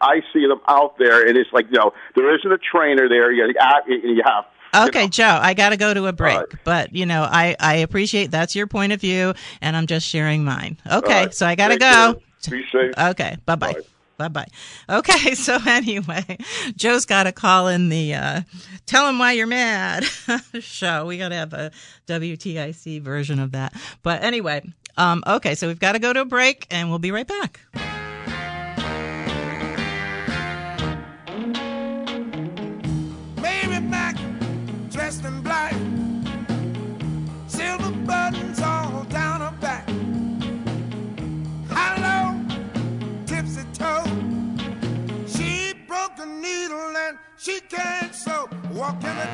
[0.01, 3.31] I see them out there, and it's like you know, there isn't a trainer there.
[3.31, 3.53] You,
[3.87, 7.55] you have Okay, Joe, I got to go to a break, but you know, I
[7.59, 10.77] I appreciate that's your point of view, and I'm just sharing mine.
[10.89, 11.33] Okay, right.
[11.33, 12.19] so I got to go.
[12.41, 12.59] care.
[12.59, 12.93] Be safe.
[12.97, 13.75] Okay, bye bye.
[14.17, 14.47] Bye bye.
[14.89, 16.37] Okay, so anyway,
[16.75, 18.41] Joe's got to call in the uh,
[18.85, 20.03] "Tell him why you're mad"
[20.59, 21.05] show.
[21.05, 21.71] We got to have a
[22.07, 23.73] WTIC version of that.
[24.03, 24.63] But anyway,
[24.97, 27.59] um, okay, so we've got to go to a break, and we'll be right back.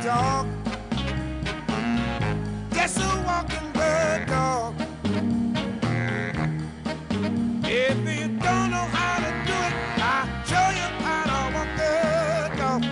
[0.03, 0.47] Dog,
[2.71, 4.75] guess a walking bird dog.
[7.63, 9.73] If you don't know how to do it,
[10.03, 11.91] I'll show you how to walk a
[12.57, 12.83] dog.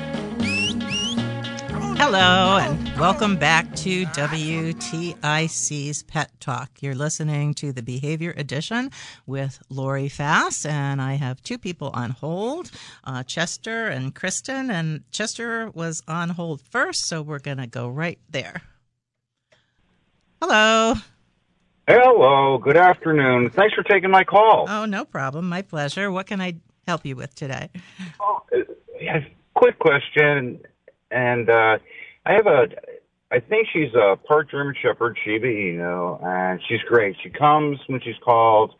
[1.97, 6.69] Hello, and welcome back to WTIC's Pet Talk.
[6.81, 8.91] You're listening to the Behavior Edition
[9.25, 12.69] with Lori Fass, and I have two people on hold,
[13.03, 14.69] uh, Chester and Kristen.
[14.69, 18.61] And Chester was on hold first, so we're going to go right there.
[20.39, 20.93] Hello.
[21.87, 23.49] Hello, good afternoon.
[23.49, 24.67] Thanks for taking my call.
[24.69, 25.49] Oh, no problem.
[25.49, 26.11] My pleasure.
[26.11, 26.57] What can I
[26.87, 27.71] help you with today?
[29.01, 29.21] Yeah,
[29.55, 30.59] quick question,
[31.09, 31.79] and uh,
[32.27, 32.67] I have a.
[33.31, 37.15] I think she's a part German Shepherd, Shiba Inu, and she's great.
[37.23, 38.73] She comes when she's called,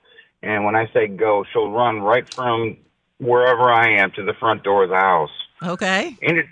[0.43, 2.77] and when I say go, she'll run right from
[3.17, 5.29] wherever I am to the front door of the house.
[5.63, 6.17] Okay.
[6.21, 6.45] And it,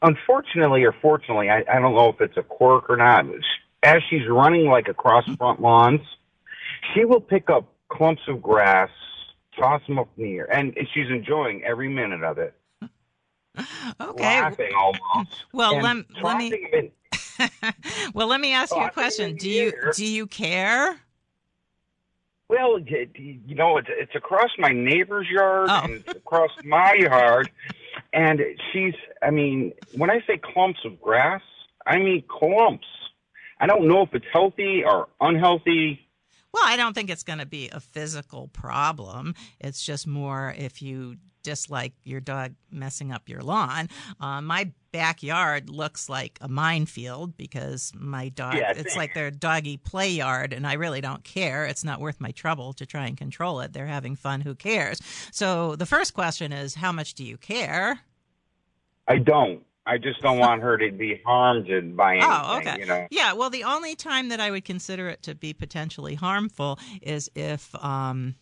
[0.00, 3.26] unfortunately or fortunately, I, I don't know if it's a quirk or not.
[3.82, 6.02] As she's running like across front lawns,
[6.94, 8.90] she will pick up clumps of grass,
[9.58, 12.54] toss them up in the air, and she's enjoying every minute of it.
[14.00, 14.40] Okay.
[14.40, 15.44] Laughing almost.
[15.52, 16.68] Well, lem- let me.
[16.72, 16.90] in-
[18.14, 19.36] Well, let me ask you a question.
[19.36, 19.92] Do you air.
[19.96, 20.98] do you care?
[22.48, 25.80] Well, you know, it's, it's across my neighbor's yard Oh.
[25.84, 27.50] and it's across my yard.
[28.12, 28.40] And
[28.72, 31.40] she's, I mean, when I say clumps of grass,
[31.86, 32.86] I mean clumps.
[33.58, 36.00] I don't know if it's healthy or unhealthy.
[36.52, 39.34] Well, I don't think it's going to be a physical problem.
[39.58, 43.88] It's just more if you dislike your dog messing up your lawn.
[44.20, 49.76] Uh, my backyard looks like a minefield because my dog, Yeah, it's like their doggy
[49.78, 51.64] play yard, and I really don't care.
[51.64, 53.72] It's not worth my trouble to try and control it.
[53.72, 54.42] They're having fun.
[54.42, 55.00] Who cares?
[55.32, 58.00] So the first question is, how much do you care?
[59.08, 59.62] I don't.
[59.84, 61.66] I just don't want her to be harmed
[61.96, 62.76] by anything, Oh, okay.
[62.78, 63.06] you know.
[63.10, 67.28] Yeah, well, the only time that I would consider it to be potentially harmful is
[67.34, 68.36] if um,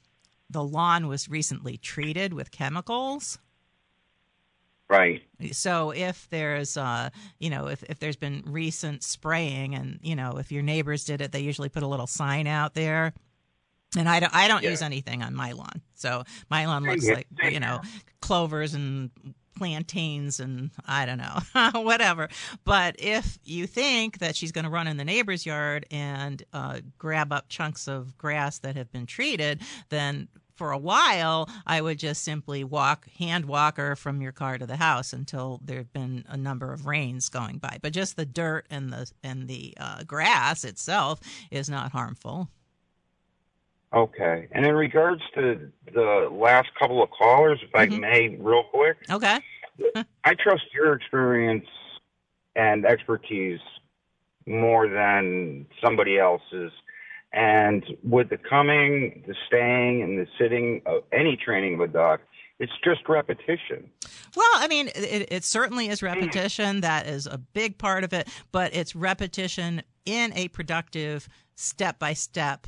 [0.51, 3.39] the lawn was recently treated with chemicals.
[4.89, 5.23] Right.
[5.53, 10.39] So if there's, uh, you know, if, if there's been recent spraying and, you know,
[10.39, 13.13] if your neighbors did it, they usually put a little sign out there.
[13.97, 14.71] And I don't, I don't Yeah.
[14.71, 15.81] use anything on my lawn.
[15.95, 17.81] So my lawn looks here, like, you know,
[18.21, 19.11] clovers and
[19.57, 21.41] plantains and I don't know,
[21.83, 22.29] whatever.
[22.65, 26.81] But if you think that she's going to run in the neighbor's yard and uh,
[26.99, 30.29] grab up chunks of grass that have been treated, then
[30.61, 34.67] for a while, I would just simply walk, hand walk her from your car to
[34.67, 37.79] the house until there have been a number of rains going by.
[37.81, 41.21] But just the dirt and the and the uh, grass itself
[41.51, 42.51] is not harmful.
[43.95, 44.49] Okay.
[44.53, 48.01] And in regards to the last couple of callers, if I Mm-hmm.
[48.01, 49.39] may, real quick, Okay.
[50.25, 51.67] I trust your experience
[52.55, 53.61] and expertise
[54.47, 56.73] more than somebody else's.
[57.33, 62.21] And with the coming, the staying, and the sitting of any training of a dog,
[62.59, 63.91] it's just repetition.
[64.37, 66.81] Well, I mean, it, it certainly is repetition.
[66.83, 72.13] That is a big part of it, but it's repetition in a productive, step by
[72.13, 72.67] step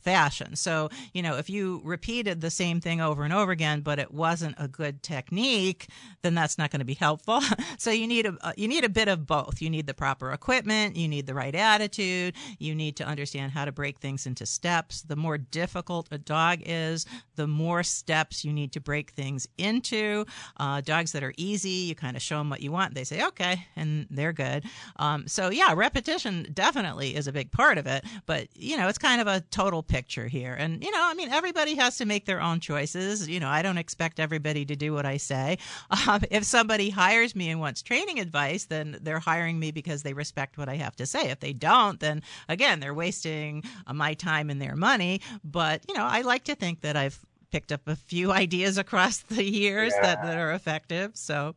[0.00, 0.56] fashion.
[0.56, 4.12] So, you know, if you repeated the same thing over and over again, but it
[4.12, 5.88] wasn't a good technique,
[6.22, 7.40] then that's not going to be helpful.
[7.78, 9.60] so you need a uh, you need a bit of both.
[9.60, 13.64] You need the proper equipment, you need the right attitude, you need to understand how
[13.64, 15.02] to break things into steps.
[15.02, 20.24] The more difficult a dog is, the more steps you need to break things into.
[20.56, 23.24] Uh, dogs that are easy, you kind of show them what you want, they say
[23.24, 24.64] okay, and they're good.
[24.96, 28.98] Um, so yeah, repetition definitely is a big part of it, but you know, it's
[28.98, 30.54] kind of a total picture here.
[30.54, 33.28] And, you know, I mean, everybody has to make their own choices.
[33.28, 35.58] You know, I don't expect everybody to do what I say.
[36.08, 40.12] Um, if somebody hires me and wants training advice, then they're hiring me because they
[40.12, 41.30] respect what I have to say.
[41.30, 45.20] If they don't, then again, they're wasting uh, my time and their money.
[45.44, 47.18] But, you know, I like to think that I've
[47.50, 50.14] picked up a few ideas across the years yeah.
[50.14, 51.12] that, that are effective.
[51.14, 51.54] So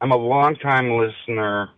[0.00, 1.70] I'm a long time listener,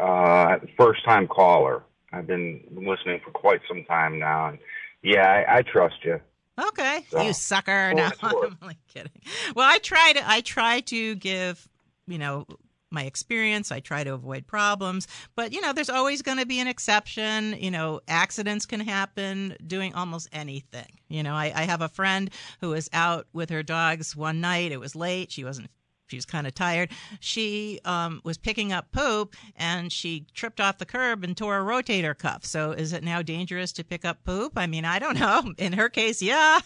[0.00, 1.82] uh, first time caller.
[2.12, 4.48] I've been listening for quite some time now.
[4.48, 4.58] And
[5.02, 6.20] yeah, I, I trust you.
[6.68, 7.92] Okay, so, you sucker.
[7.94, 9.12] No, I'm only kidding.
[9.54, 10.28] Well, I try to.
[10.28, 11.68] I try to give
[12.06, 12.46] you know
[12.90, 13.70] my experience.
[13.70, 17.56] I try to avoid problems, but you know, there's always going to be an exception.
[17.58, 20.98] You know, accidents can happen doing almost anything.
[21.08, 22.30] You know, I, I have a friend
[22.60, 24.72] who was out with her dogs one night.
[24.72, 25.30] It was late.
[25.30, 25.68] She wasn't
[26.08, 26.90] she was kind of tired.
[27.20, 31.64] She um, was picking up poop and she tripped off the curb and tore a
[31.64, 32.44] rotator cuff.
[32.44, 34.52] So is it now dangerous to pick up poop?
[34.56, 35.52] I mean, I don't know.
[35.58, 36.60] In her case, yeah,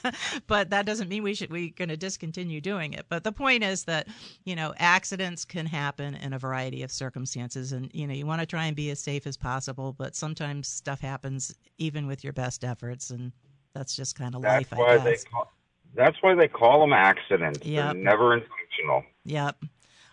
[0.46, 3.06] but that doesn't mean we should we're going to discontinue doing it.
[3.08, 4.08] But the point is that
[4.44, 8.40] you know accidents can happen in a variety of circumstances, and you know you want
[8.40, 9.92] to try and be as safe as possible.
[9.92, 13.32] But sometimes stuff happens even with your best efforts, and
[13.74, 14.78] that's just kind of that's life.
[14.78, 15.24] Why I guess.
[15.24, 15.52] They call,
[15.94, 17.64] that's why they call them accidents.
[17.64, 18.40] Yeah, never
[18.80, 19.04] intentional.
[19.24, 19.64] Yep.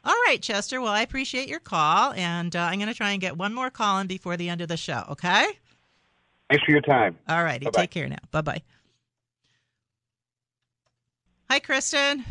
[0.04, 0.80] All right, Chester.
[0.82, 3.70] Well, I appreciate your call, and uh, I'm going to try and get one more
[3.70, 5.04] call in before the end of the show.
[5.10, 5.48] Okay.
[6.50, 7.18] Thanks for your time.
[7.28, 7.66] All righty.
[7.66, 7.82] Bye-bye.
[7.82, 8.18] Take care now.
[8.32, 8.62] Bye bye.
[11.50, 12.24] Hi, Kristen.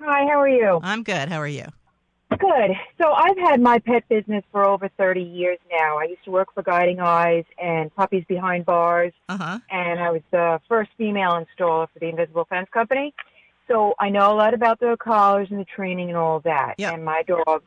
[0.00, 0.78] Hi, how are you?
[0.82, 1.28] I'm good.
[1.28, 1.64] How are you?
[2.30, 2.70] Good.
[3.00, 5.98] So I've had my pet business for over 30 years now.
[5.98, 9.58] I used to work for Guiding Eyes and Puppies Behind Bars, uh-huh.
[9.70, 13.12] and I was the first female installer for the Invisible Fence Company.
[13.68, 16.74] So I know a lot about the collars and the training and all that.
[16.78, 16.94] Yep.
[16.94, 17.64] And my dogs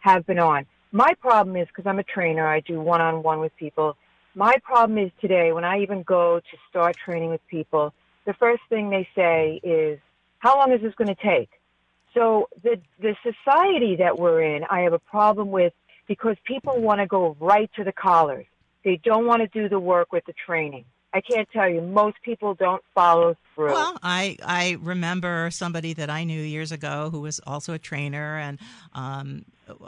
[0.00, 0.66] have been on.
[0.90, 3.96] My problem is because I'm a trainer, I do one on one with people.
[4.34, 7.92] My problem is today when I even go to start training with people,
[8.24, 9.98] the first thing they say is,
[10.38, 11.50] How long is this going to take?
[12.14, 15.72] So the the society that we're in, I have a problem with
[16.08, 18.46] because people want to go right to the collars.
[18.84, 20.84] They don't want to do the work with the training.
[21.14, 21.82] I can't tell you.
[21.82, 23.72] Most people don't follow through.
[23.72, 28.38] Well, I I remember somebody that I knew years ago who was also a trainer,
[28.38, 28.58] and
[28.94, 29.44] um,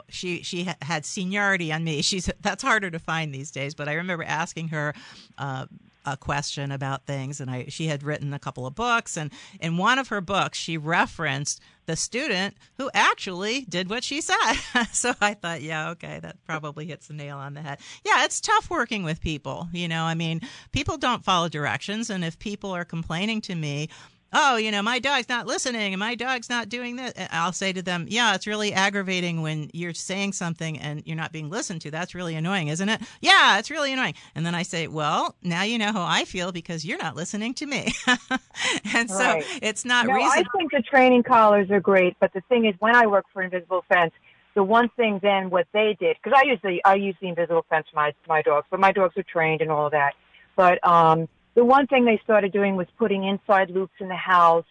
[0.09, 2.01] she she had seniority on me.
[2.01, 4.93] She's that's harder to find these days, but I remember asking her.
[5.37, 5.65] Uh,
[6.05, 9.77] a question about things and I she had written a couple of books and in
[9.77, 14.53] one of her books she referenced the student who actually did what she said.
[14.91, 17.79] so I thought, yeah, okay, that probably hits the nail on the head.
[18.03, 20.03] Yeah, it's tough working with people, you know.
[20.03, 20.41] I mean,
[20.71, 23.89] people don't follow directions and if people are complaining to me
[24.37, 27.13] oh, you know, my dog's not listening and my dog's not doing this.
[27.31, 31.31] I'll say to them, yeah, it's really aggravating when you're saying something and you're not
[31.31, 31.91] being listened to.
[31.91, 33.01] That's really annoying, isn't it?
[33.21, 34.15] Yeah, it's really annoying.
[34.35, 37.53] And then I say, well, now you know how I feel because you're not listening
[37.55, 37.93] to me.
[38.93, 40.31] and so it's not no, reason.
[40.31, 43.41] I think the training collars are great, but the thing is, when I work for
[43.41, 44.11] Invisible Fence,
[44.53, 47.65] the one thing then what they did because I use the I use the Invisible
[47.69, 50.13] Fence for my my dogs, but my dogs are trained and all of that.
[50.55, 54.65] But um, the one thing they started doing was putting inside loops in the house.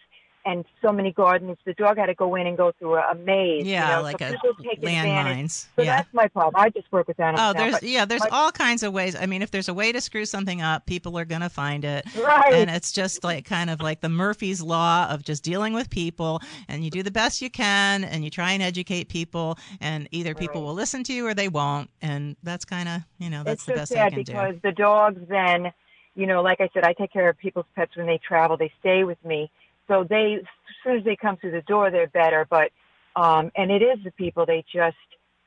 [0.47, 3.15] And so many gardens, the dog had to go in and go through a, a
[3.15, 3.65] maze.
[3.65, 5.11] Yeah, you know, like so a people take advantage.
[5.51, 5.65] landmines.
[5.75, 5.95] So Yeah.
[5.95, 6.53] that's my problem.
[6.63, 7.41] I just work with animals.
[7.41, 9.15] Oh, now, there's yeah, there's my- all kinds of ways.
[9.15, 12.05] I mean, if there's a way to screw something up, people are gonna find it.
[12.15, 12.53] Right.
[12.53, 16.39] And it's just like kind of like the Murphy's law of just dealing with people,
[16.67, 20.35] and you do the best you can, and you try and educate people, and either
[20.35, 23.63] people will listen to you or they won't, and that's kind of you know that's
[23.63, 24.59] it's the so best I sad can because do.
[24.61, 25.71] the dogs then,
[26.15, 28.57] you know, like I said, I take care of people's pets when they travel.
[28.57, 29.51] They stay with me,
[29.87, 32.45] so they as soon as they come through the door, they're better.
[32.49, 32.71] But
[33.15, 34.97] um, and it is the people they just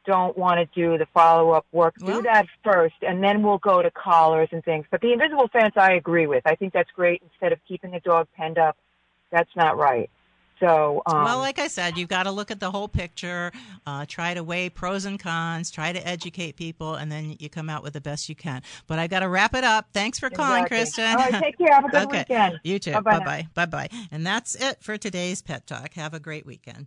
[0.07, 1.95] don't want to do the follow up work.
[1.99, 4.87] do that first, and then we'll go to collars and things.
[4.91, 6.47] But the invisible fence, I agree with.
[6.47, 7.23] I think that's great.
[7.23, 8.77] Instead of keeping a dog penned up,
[9.31, 10.09] that's not right.
[10.61, 13.53] So um, well, like I said, you've got to look at the whole picture,
[13.87, 17.71] uh, try to weigh pros and cons, try to educate people, and then you come
[17.71, 18.63] out with the best you can.
[18.87, 19.89] But I've got to wrap it up.
[19.93, 20.79] Thanks for calling, Exactly.
[20.79, 21.05] Kristen.
[21.05, 21.75] All right, take care.
[21.75, 22.19] Have a good okay.
[22.29, 22.61] weekend.
[22.65, 22.93] You too.
[22.93, 23.49] Bye-bye Bye bye.
[23.55, 23.89] Bye bye.
[24.11, 25.95] And that's it for today's Pet Talk.
[25.95, 26.87] Have a great weekend.